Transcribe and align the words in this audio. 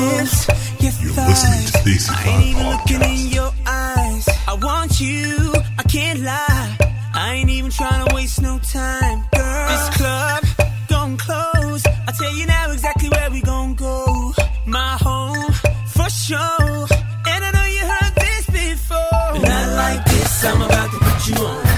lips, 0.00 0.48
your 0.80 1.12
thighs. 1.12 2.08
I 2.10 2.28
ain't 2.28 2.46
even 2.46 2.66
looking 2.68 3.02
in 3.02 3.32
your 3.32 3.52
eyes. 3.66 4.28
I 4.48 4.54
want 4.54 5.00
you, 5.00 5.52
I 5.78 5.82
can't 5.84 6.20
lie. 6.20 6.76
I 7.14 7.34
ain't 7.34 7.50
even 7.50 7.70
trying 7.70 8.06
to 8.06 8.14
waste 8.14 8.40
no 8.40 8.58
time, 8.58 9.24
girl. 9.34 9.68
This 9.68 9.96
club 9.96 10.44
gon' 10.88 11.16
close. 11.16 11.84
I 11.86 12.12
tell 12.18 12.34
you 12.34 12.46
now 12.46 12.70
exactly 12.70 13.08
where 13.08 13.30
we 13.30 13.40
gon' 13.40 13.74
go. 13.74 14.32
My 14.66 14.96
home 15.00 15.52
for 15.94 16.08
sure. 16.08 16.86
And 17.32 17.44
I 17.44 17.50
know 17.56 17.66
you 17.76 17.84
heard 17.92 18.14
this 18.14 18.46
before. 18.46 19.40
Not 19.42 19.68
like 19.76 20.04
this. 20.06 20.44
I'm 20.44 20.62
about 20.62 20.90
to 20.92 20.98
put 20.98 21.28
you 21.28 21.46
on. 21.46 21.69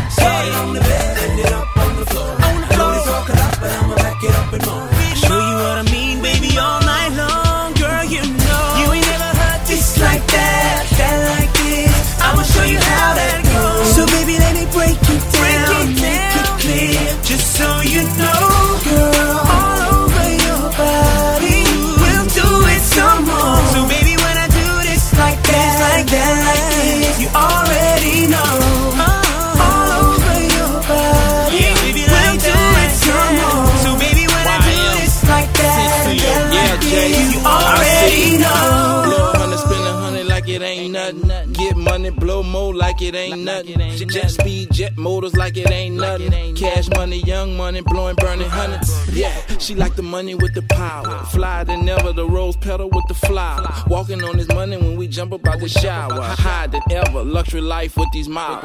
Money, 42.03 42.19
blow 42.19 42.42
more 42.42 42.75
like 42.75 43.00
it 43.00 43.14
ain't 43.14 43.41
nothing. 43.41 43.78
Jet 44.08 44.31
speed, 44.31 44.72
jet 44.72 44.97
motors 44.97 45.34
like 45.36 45.56
it 45.56 45.70
ain't 45.70 45.97
nothing. 45.97 46.55
Cash 46.55 46.89
money, 46.91 47.22
young 47.22 47.56
money, 47.56 47.81
blowing, 47.81 48.17
burning 48.17 48.48
hundreds. 48.48 48.91
Yeah, 49.14 49.33
she 49.58 49.75
like 49.75 49.95
the 49.95 50.03
money 50.03 50.34
with 50.34 50.55
the 50.55 50.62
power. 50.62 51.25
Fly 51.27 51.64
than 51.64 51.84
never, 51.84 52.12
the 52.12 52.27
rose 52.27 52.56
petal 52.56 52.91
with 52.91 53.06
the 53.08 53.14
flower. 53.14 53.73
Walking 53.86 54.23
on 54.25 54.36
this 54.36 54.48
money 54.48 54.77
when 54.77 54.97
we 54.97 55.06
jump 55.06 55.33
about 55.33 55.61
the 55.61 55.69
shower. 55.69 56.20
Higher 56.20 56.69
than 56.69 56.83
ever, 56.91 57.23
luxury 57.23 57.61
life 57.61 57.97
with 57.97 58.08
these 58.12 58.28
miles. 58.28 58.64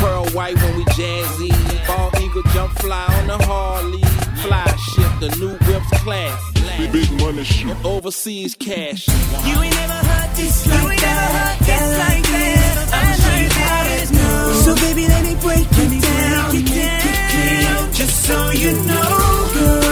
Pearl 0.00 0.26
white 0.30 0.56
when 0.56 0.76
we 0.76 0.84
jazzy. 0.86 1.52
Ball 1.86 2.10
eagle 2.22 2.42
jump 2.54 2.72
fly 2.78 3.04
on 3.20 3.26
the 3.26 3.38
Harley. 3.44 4.02
Fly 4.42 4.64
ship, 4.92 5.12
the 5.20 5.36
new 5.38 5.56
whips 5.66 5.90
class. 6.02 6.52
Big, 6.78 6.92
big 6.92 7.20
money 7.20 7.44
shit. 7.44 7.76
Overseas 7.84 8.54
cash. 8.54 9.08
You 9.08 9.62
ain't 9.62 9.74
never 9.74 9.92
heard 9.92 10.36
this 10.36 10.66
like 10.66 10.87
So 14.64 14.74
baby, 14.74 15.06
let 15.06 15.24
me 15.24 15.34
break 15.40 15.66
it 15.70 16.02
down, 16.02 16.50
clear, 16.50 17.92
just 17.92 18.24
so 18.26 18.50
you 18.50 18.72
know, 18.72 19.50
girl. 19.54 19.87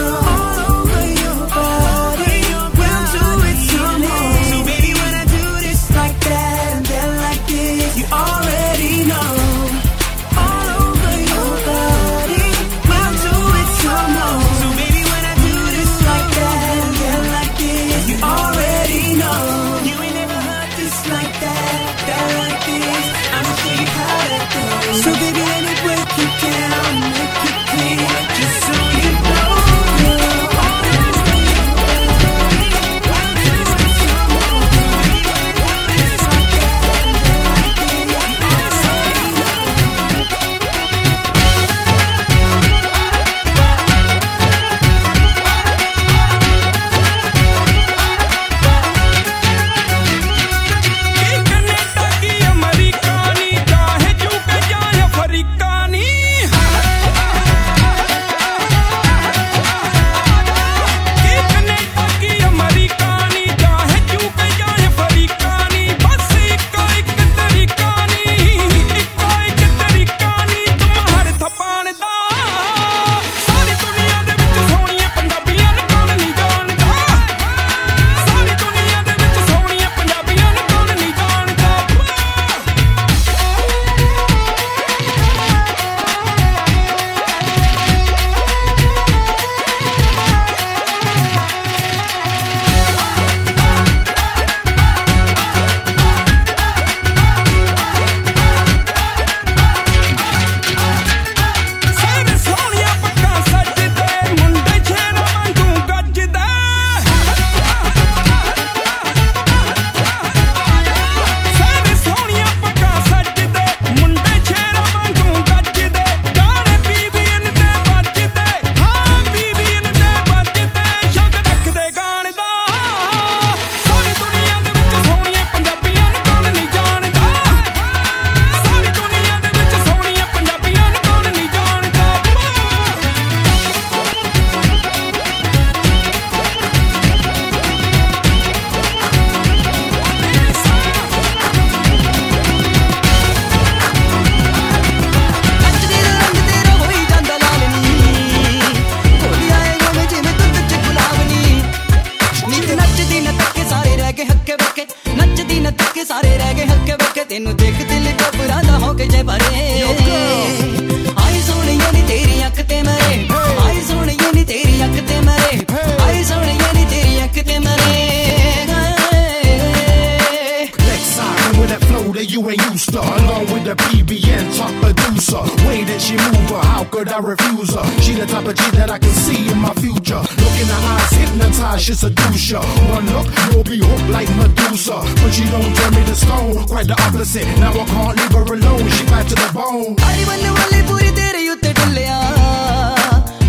record, 176.97 177.13
I 177.13 177.19
refuse 177.19 177.75
her. 177.75 177.85
She 178.01 178.13
the 178.15 178.27
type 178.27 178.47
of 178.47 178.57
chick 178.57 178.73
that 178.73 178.91
I 178.91 178.99
can 178.99 179.11
see 179.11 179.49
in 179.51 179.59
my 179.59 179.73
future. 179.75 180.17
Look 180.17 180.57
in 180.61 180.69
her 180.69 180.83
eyes, 180.95 181.11
hypnotized, 181.11 181.85
she 181.85 181.95
seduce 181.95 182.51
ya. 182.51 182.61
One 182.91 183.07
look, 183.13 183.29
you'll 183.53 183.65
be 183.65 183.79
hooked 183.79 184.09
like 184.11 184.29
Medusa. 184.37 184.99
But 185.21 185.31
she 185.33 185.45
don't 185.45 185.75
turn 185.77 185.93
me 185.95 186.05
to 186.07 186.15
stone, 186.15 186.67
quite 186.67 186.87
the 186.87 186.97
opposite. 187.03 187.47
Now 187.59 187.73
I 187.73 187.85
can't 187.85 188.17
leave 188.17 188.33
her 188.33 188.55
alone, 188.55 188.89
she 188.91 189.05
back 189.07 189.27
to 189.29 189.35
the 189.35 189.51
bone. 189.53 189.97
I 189.99 190.25
wanna 190.29 190.53
वाले 190.57 190.83
पूरी 190.89 191.11
तेरे 191.19 191.49
उत्ते 191.53 191.73
ढुल्लिया 191.79 192.19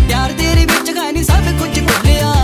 प्यार 0.08 0.30
तेरे 0.40 0.64
बिच 0.72 0.88
गानी 0.96 1.22
सब 1.24 1.44
कुछ 1.60 1.74
भुल्लिया 1.88 2.37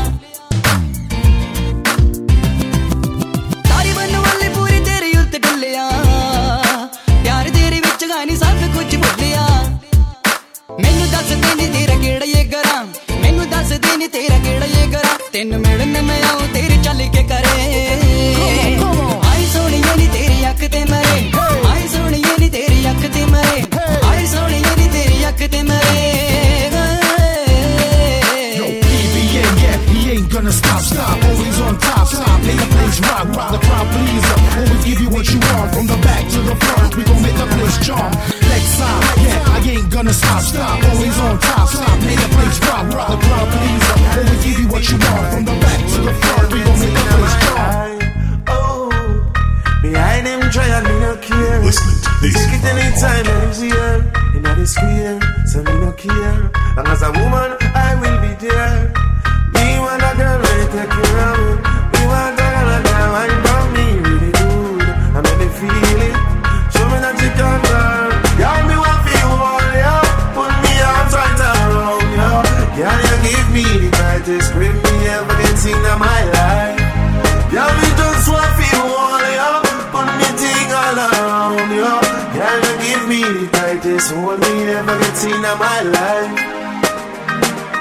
ਆਈ 13.94 13.98
ਨੀ 13.98 14.06
ਤੇਰਾ 14.08 14.38
ਕਿਹੜਾ 14.44 14.66
ਇਹ 14.66 14.88
ਕਰਾਂ? 14.92 15.18
ਤੈਨੂੰ 15.32 15.58
ਮਿਲਣ 15.60 16.02
ਮੈਂ 16.02 16.16
ਆਉਂ 16.30 16.46
ਚੱਲ 16.84 17.02
ਕੇ 17.14 17.22
ਕਰੇ। 17.22 17.66
ਆਈ 19.28 19.44
ਤੇਰੀ 20.12 20.38
ਅੱਖ 20.50 20.64
ਤੇ 20.72 20.84
ਮਰੇ। 20.90 21.20
ਆਈ 21.68 22.48
ਤੇਰੀ 22.48 22.90
ਅੱਖ 22.90 23.06
ਤੇ 23.14 23.24
ਮਰੇ। 23.26 23.62
ਆਈ 24.10 24.26
ਤੇਰੀ 24.92 25.28
ਅੱਖ 25.28 25.48
ਤੇ 25.52 25.62
ਮਰੇ। 25.62 26.02
Gonna 30.34 30.52
stop, 30.52 30.80
stop, 30.86 31.24
always 31.26 31.58
on 31.64 31.74
top, 31.82 32.06
stop, 32.12 32.38
Make 32.44 32.56
the 32.60 32.66
place 32.70 32.98
rock, 33.02 33.26
rock. 33.36 33.50
The 33.52 33.58
crowd 33.66 33.86
please 33.92 34.24
up, 34.30 34.40
always 34.54 34.82
give 34.86 35.00
you 35.02 35.10
what 35.14 35.28
you 35.32 35.38
want, 35.48 35.68
from 35.74 35.86
the 35.90 35.98
back 36.06 36.24
to 36.32 36.40
the 36.48 36.56
front, 36.64 36.96
we 36.96 37.04
gon' 37.10 37.22
make 37.26 37.36
the 37.42 37.46
place 37.52 37.76
jump, 37.86 38.16
next 38.48 38.72
time, 38.80 39.04
yeah, 39.24 39.52
I 39.54 39.60
ain't 39.74 39.88
gonna 39.94 40.16
stop, 40.20 40.42
stop, 40.48 40.82
always 40.88 41.20
on 41.26 41.38
top, 41.46 41.68
stop, 41.74 41.96
Make 42.06 42.20
the 42.24 42.30
place 42.34 42.58
rock, 42.66 42.84
rock. 42.96 43.10
The 43.12 43.18
what 44.84 44.92
you 44.92 44.98
want. 45.08 45.32
From 45.32 45.44
the 45.44 45.52
back 45.60 45.80
to 45.80 46.00
the 46.02 46.12
front, 46.12 46.52
we 46.52 46.58
gon' 46.62 46.80
make 46.80 46.96
up 46.96 47.06
for 47.08 47.18
this 47.22 47.36
job. 47.44 47.64
Behind 49.82 50.26
them 50.26 50.50
try 50.50 50.80
me 50.82 51.00
no 51.00 51.16
care. 51.16 51.62
Listen 51.62 51.94
to 52.02 52.10
this. 52.20 52.34
Take 52.34 52.54
it 52.58 52.64
anytime, 52.64 53.26
anywhere. 53.26 54.00
In 54.34 54.42
the 54.42 54.66
square, 54.66 55.20
so 55.46 55.62
me 55.62 55.72
no 55.80 55.92
care. 55.92 56.50
Long 56.76 56.88
as 56.88 57.02
a 57.02 57.10
woman, 57.12 57.56
I 57.74 57.94
will 58.00 58.20
be 58.20 58.34
there. 58.46 58.93
in 85.22 85.40
my 85.40 85.80
life. 85.82 86.32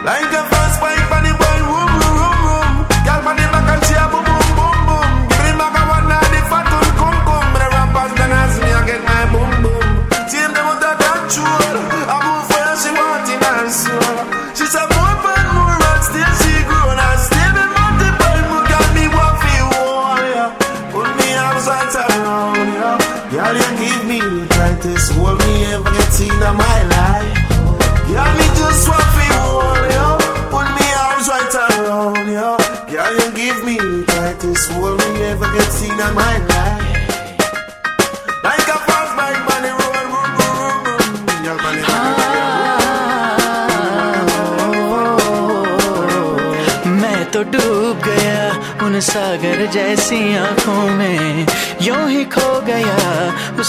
Like 0.06 0.32
a 0.32 0.44
fast 0.50 0.82
bike. 0.82 1.03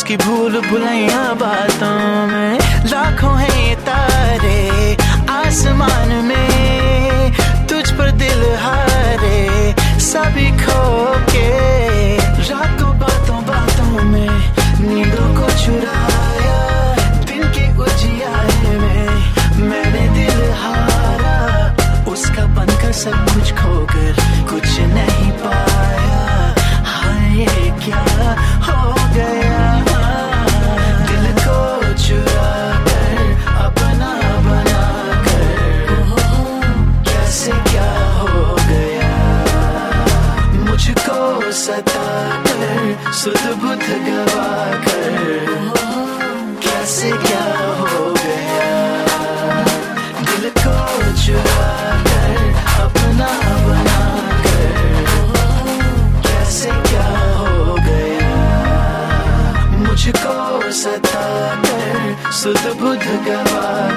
उसकी 0.04 0.16
भूल 0.20 0.60
भुलैया 0.60 1.22
बातों 1.40 1.93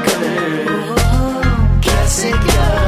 करे 0.07 0.35
कैसे 1.87 2.31
क्या? 2.31 2.86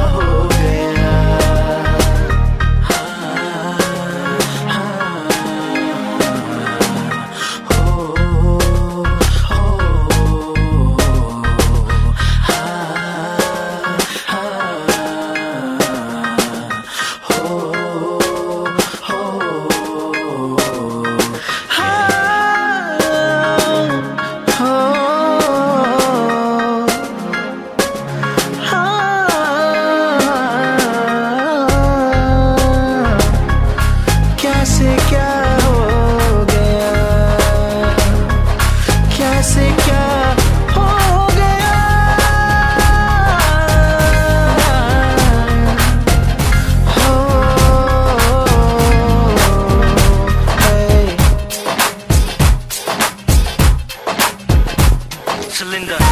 in 55.80 55.86
the 55.86 56.09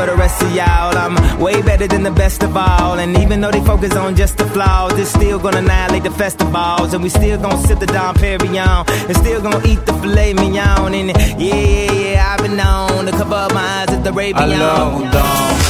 for 0.00 0.06
the 0.06 0.16
rest 0.16 0.42
of 0.42 0.50
y'all, 0.54 0.96
I'm 0.96 1.14
way 1.38 1.60
better 1.60 1.86
than 1.86 2.02
the 2.02 2.10
best 2.10 2.42
of 2.42 2.56
all. 2.56 2.98
And 2.98 3.18
even 3.18 3.40
though 3.42 3.50
they 3.50 3.60
focus 3.60 3.94
on 3.96 4.16
just 4.16 4.38
the 4.38 4.46
flaws, 4.46 4.98
it's 4.98 5.10
still 5.10 5.38
gonna 5.38 5.58
annihilate 5.58 6.04
the 6.04 6.10
festivals. 6.10 6.94
And 6.94 7.02
we 7.02 7.10
still 7.10 7.38
gonna 7.38 7.66
sip 7.66 7.80
the 7.80 7.86
Dom 7.86 8.14
Perignon. 8.14 8.88
And 9.08 9.16
still 9.16 9.42
gonna 9.42 9.60
eat 9.66 9.84
the 9.84 9.92
filet 10.00 10.32
mignon. 10.32 10.94
And 10.94 11.08
yeah, 11.38 11.54
yeah, 11.54 11.92
yeah, 11.92 12.32
I've 12.32 12.40
been 12.44 12.56
known 12.56 13.06
to 13.06 13.12
cover 13.12 13.34
up 13.34 13.52
my 13.52 13.60
eyes 13.60 13.90
at 13.90 14.02
the 14.02 14.10
Arabian. 14.10 14.36
Alors 14.36 14.94
on 14.96 15.10
danse. 15.16 15.68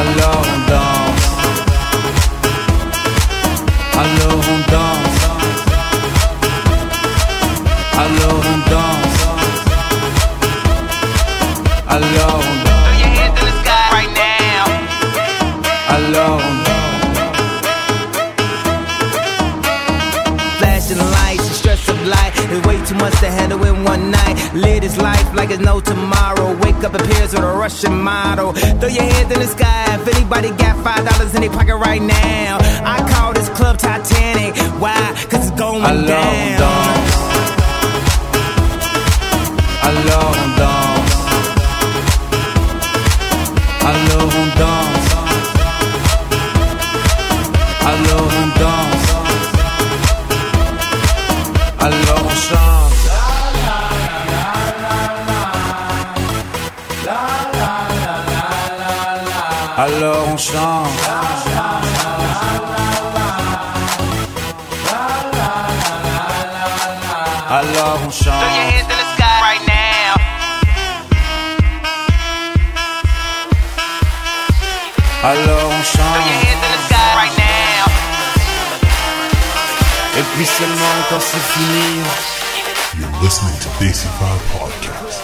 Alors 0.00 0.44
on 0.54 0.60
danse. 0.70 1.26
Alors 8.02 8.46
on 8.52 8.60
danse. 8.70 8.87
Alors 12.08 12.36
on 12.36 12.56
danse. 12.64 12.98
Alors 13.08 13.92
on 13.92 14.14
danse. 14.14 15.28
Alors 15.88 16.40
on 16.40 16.58
Flashing 20.58 20.98
lights, 20.98 21.48
the 21.48 21.54
stress 21.54 21.88
of 21.88 22.06
life 22.06 22.34
is 22.52 22.60
way 22.66 22.76
too 22.84 22.94
much 22.96 23.12
to 23.20 23.30
handle 23.30 23.62
in 23.64 23.84
one 23.84 24.10
night. 24.10 24.36
Live 24.54 24.80
this 24.82 24.96
life 24.98 25.32
like 25.34 25.50
it's 25.50 25.60
no 25.60 25.80
tomorrow. 25.80 26.56
Wake 26.62 26.82
up 26.84 26.94
appears 26.94 27.32
with 27.32 27.42
a 27.44 27.52
Russian 27.64 28.00
model. 28.00 28.52
Throw 28.52 28.88
your 28.88 29.04
hands 29.04 29.30
in 29.32 29.38
the 29.40 29.46
sky 29.46 29.94
if 29.94 30.08
anybody 30.16 30.50
got 30.50 30.76
five 30.82 31.04
dollars 31.08 31.34
in 31.34 31.42
their 31.42 31.50
pocket 31.50 31.76
right 31.76 32.02
now. 32.02 32.58
I 32.84 33.06
call 33.12 33.32
this 33.34 33.48
club 33.50 33.78
Titanic. 33.78 34.56
Why? 34.80 34.96
Cause 35.30 35.48
it's 35.50 35.58
going 35.58 35.82
Alors 35.84 35.98
on 36.00 36.06
down. 36.06 36.58
danse. 36.58 37.27
Seulement 80.58 81.04
quand 81.08 81.20
c'est 81.20 81.38
fini. 81.38 82.02
You're 82.98 83.22
listening 83.22 83.54
to 83.60 83.68
Desi 83.78 84.08
Podcast. 84.18 85.22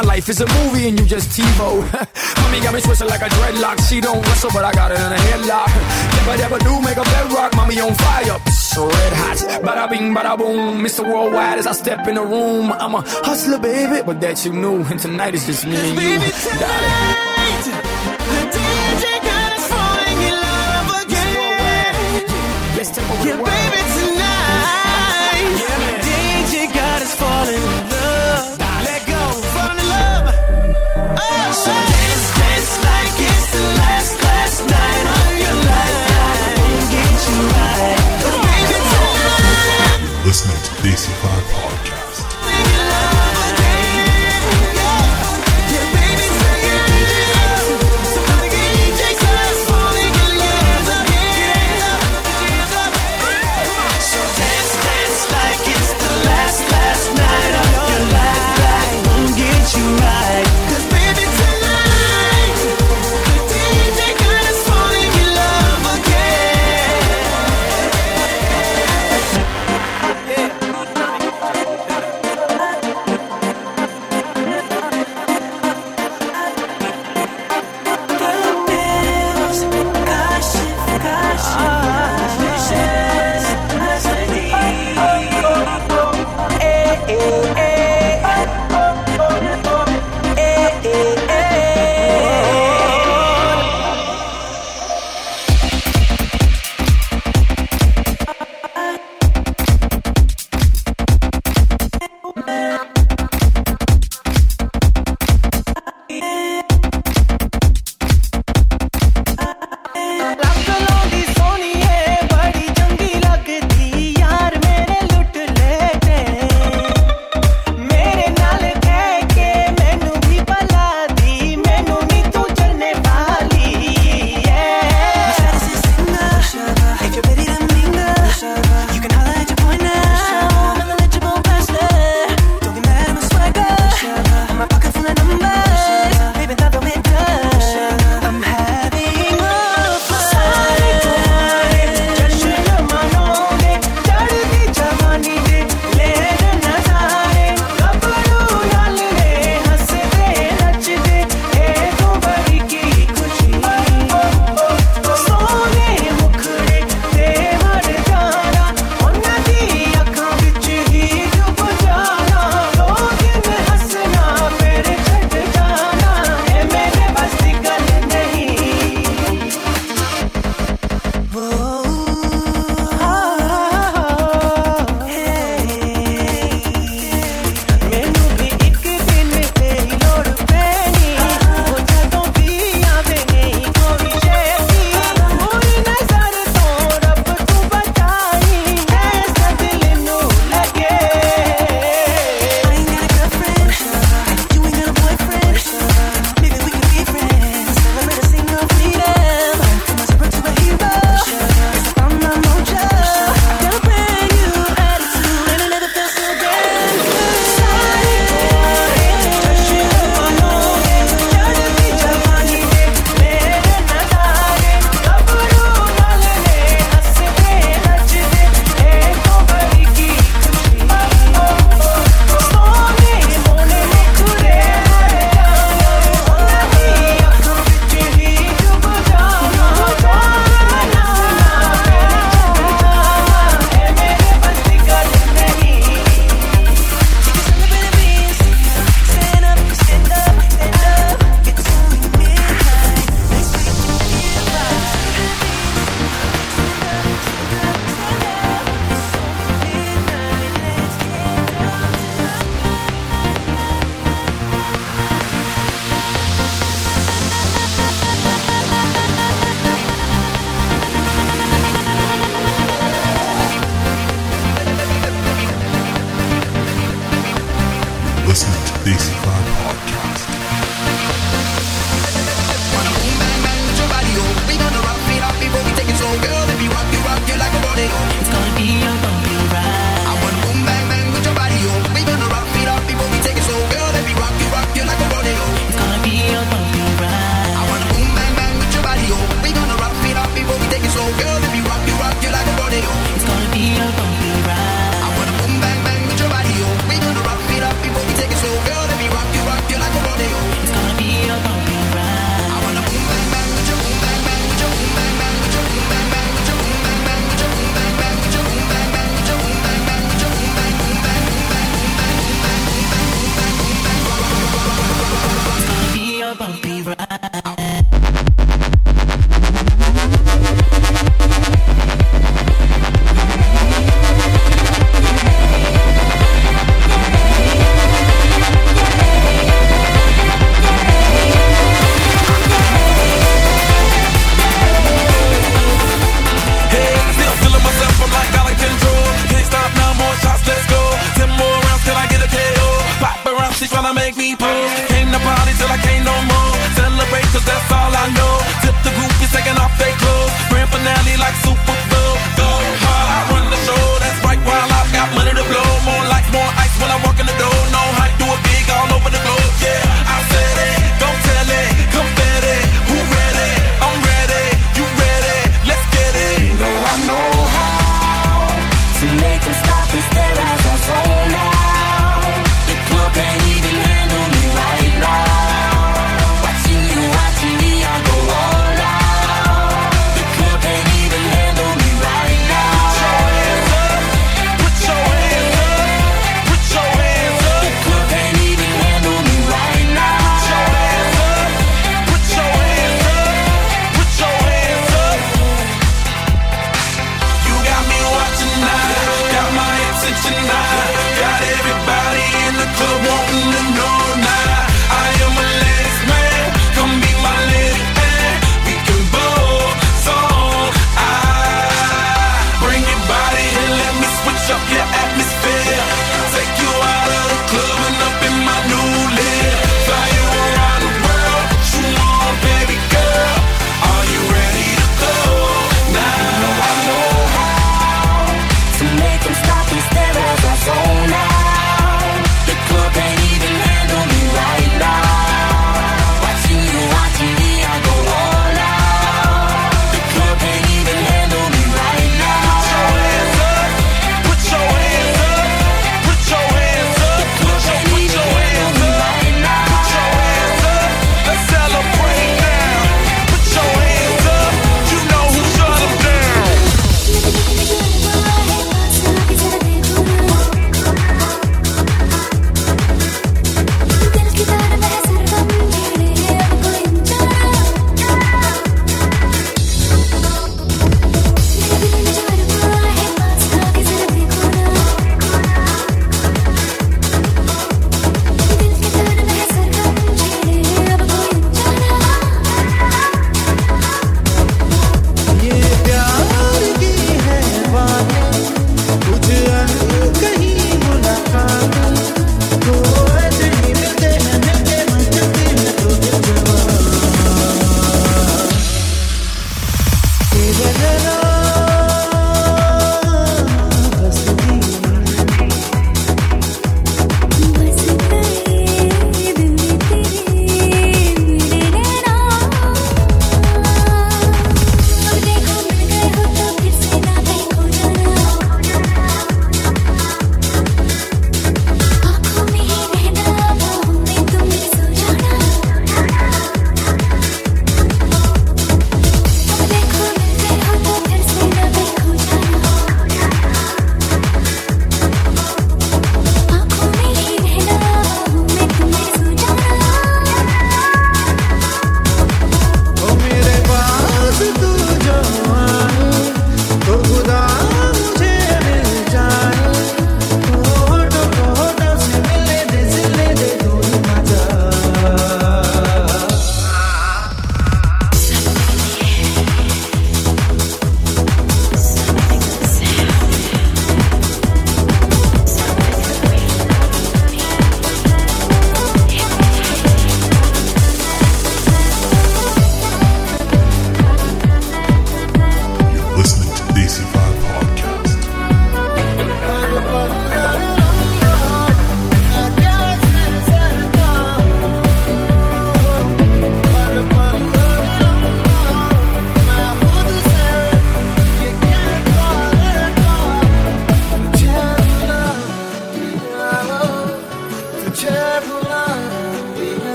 My 0.00 0.06
life 0.06 0.30
is 0.30 0.40
a 0.40 0.46
movie 0.46 0.88
and 0.88 0.98
you 0.98 1.04
just 1.04 1.38
TiVo. 1.38 1.82
Mommy 2.42 2.60
got 2.62 2.72
me 2.72 2.80
twisted 2.80 3.06
like 3.08 3.20
a 3.20 3.28
dreadlock. 3.28 3.86
She 3.86 4.00
don't 4.00 4.24
wrestle, 4.24 4.48
but 4.50 4.64
I 4.64 4.72
got 4.72 4.90
it 4.90 4.98
in 4.98 5.12
a 5.12 5.20
headlock. 5.28 5.68
Never, 6.16 6.38
never 6.38 6.58
do 6.58 6.80
make 6.80 6.96
a 6.96 7.02
bedrock. 7.02 7.54
Mommy 7.54 7.78
on 7.80 7.92
fire, 7.92 8.38
so 8.50 8.86
red 8.88 9.12
hot. 9.12 9.36
Bada 9.62 9.90
bing, 9.90 10.14
bada 10.14 10.38
boom. 10.38 10.82
Mr. 10.82 11.04
Worldwide 11.04 11.58
as 11.58 11.66
I 11.66 11.72
step 11.72 12.08
in 12.08 12.14
the 12.14 12.24
room. 12.24 12.72
I'm 12.72 12.94
a 12.94 13.02
hustler, 13.02 13.58
baby, 13.58 14.00
but 14.02 14.22
that 14.22 14.42
you 14.42 14.54
knew. 14.54 14.82
And 14.84 14.98
tonight 14.98 15.34
it's 15.34 15.44
just 15.44 15.66
me 15.66 15.76
and 15.76 16.00
you. 16.00 16.58
Darling. 16.58 17.29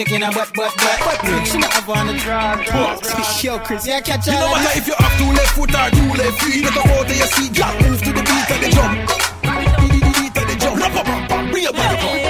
shaking 0.00 0.22
her 0.22 0.32
butt, 0.32 0.52
butt, 0.54 0.74
butt. 0.76 0.98
But 1.04 1.18
quick, 1.20 1.46
she 1.46 1.58
not 1.58 1.88
on 1.88 2.06
the. 2.06 2.14
Yo, 3.42 3.58
Chris, 3.58 3.86
yeah, 3.86 4.00
catch. 4.00 4.26
You 4.26 4.32
know 4.32 4.50
matter 4.50 4.78
if 4.78 4.86
you 4.86 4.94
have 4.96 5.18
two 5.18 5.30
left 5.32 5.54
foot 5.54 5.74
or 5.74 5.90
two 5.90 6.08
left 6.16 6.42
feet, 6.42 6.56
you 6.56 6.70
the 6.70 6.80
whole 6.88 7.04
day 7.04 7.16
your 7.16 7.26
see 7.26 7.48
Yeah, 7.52 7.74
move 7.82 8.00
to 8.00 8.12
the 8.12 8.22
beat 8.22 8.50
of 8.50 8.60
the 8.60 8.70
drum. 8.74 8.92
Beat 9.90 10.36
of 10.36 10.46
the 10.48 10.56
drum. 10.58 11.50
Bring 11.50 11.64
your 11.64 11.72
body 11.72 12.24
up. 12.24 12.29